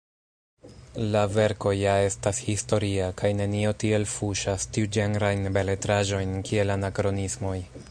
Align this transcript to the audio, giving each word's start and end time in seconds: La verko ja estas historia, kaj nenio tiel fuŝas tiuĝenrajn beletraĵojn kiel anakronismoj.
La 1.15 1.19
verko 1.33 1.73
ja 1.79 1.91
estas 2.05 2.39
historia, 2.45 3.09
kaj 3.21 3.31
nenio 3.41 3.75
tiel 3.85 4.07
fuŝas 4.15 4.67
tiuĝenrajn 4.79 5.47
beletraĵojn 5.59 6.37
kiel 6.51 6.77
anakronismoj. 6.81 7.57